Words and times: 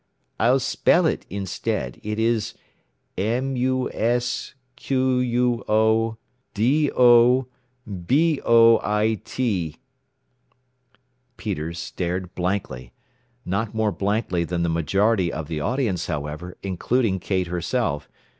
"I'll 0.39 0.59
spell 0.59 1.05
it 1.05 1.27
instead. 1.29 2.01
It 2.01 2.17
is, 2.17 2.55
"'M 3.19 3.55
U 3.55 3.87
S 3.91 4.55
Q 4.75 5.19
U 5.19 5.63
O 5.69 6.17
D 6.55 6.89
O 6.97 7.45
B 8.07 8.41
O 8.43 8.79
I 8.81 9.21
T.'" 9.23 9.77
Peters 11.37 11.77
stared 11.77 12.33
blankly. 12.33 12.93
Not 13.45 13.75
more 13.75 13.91
blankly 13.91 14.43
than 14.43 14.63
the 14.63 14.69
majority 14.69 15.31
of 15.31 15.47
the 15.47 15.59
audience, 15.59 16.07
however, 16.07 16.57
including 16.63 17.19
Kate 17.19 17.45
herself. 17.45 18.09